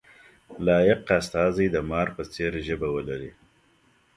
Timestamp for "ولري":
2.95-3.31